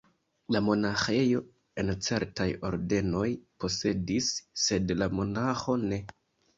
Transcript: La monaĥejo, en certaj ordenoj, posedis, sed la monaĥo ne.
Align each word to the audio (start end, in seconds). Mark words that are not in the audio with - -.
La 0.53 0.61
monaĥejo, 0.69 1.41
en 1.83 1.91
certaj 2.09 2.49
ordenoj, 2.71 3.29
posedis, 3.61 4.35
sed 4.67 4.99
la 5.03 5.15
monaĥo 5.23 5.83
ne. 5.89 6.07